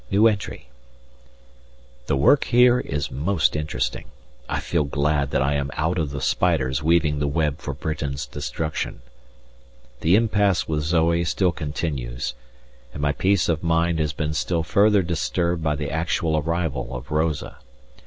[0.09, 0.19] The
[2.15, 4.05] work here is most interesting.
[4.49, 8.25] I feel glad that I am one of the spiders weaving the web for Britain's
[8.25, 9.03] destruction.
[9.99, 12.33] The impasse with Zoe still continues,
[12.93, 17.11] and my peace of mind has been still further disturbed by the actual arrival of
[17.11, 17.57] Rosa.